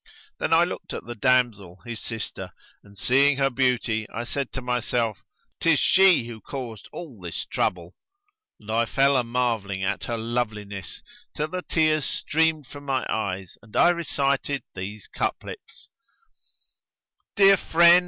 Then 0.39 0.51
I 0.51 0.63
looked 0.63 0.93
at 0.95 1.05
the 1.05 1.13
damsel, 1.13 1.79
his 1.85 1.99
sister, 1.99 2.53
and 2.83 2.97
seeing 2.97 3.37
her 3.37 3.51
beauty 3.51 4.09
I 4.09 4.23
said 4.23 4.51
to 4.53 4.59
myself, 4.63 5.21
"'Tis 5.59 5.77
she 5.79 6.25
who 6.25 6.41
caused 6.41 6.89
all 6.91 7.19
this 7.21 7.45
trouble"; 7.45 7.93
and 8.59 8.71
I 8.71 8.85
fell 8.87 9.15
a 9.15 9.23
marvelling 9.23 9.83
at 9.83 10.05
her 10.05 10.17
loveliness 10.17 11.03
till 11.37 11.49
the 11.49 11.61
tears 11.61 12.05
streamed 12.05 12.65
from 12.65 12.83
my 12.83 13.05
eyes 13.09 13.59
and 13.61 13.75
I 13.77 13.89
recited 13.89 14.63
these 14.73 15.07
couplets, 15.07 15.89
"Dear 17.35 17.55
friend! 17.57 17.99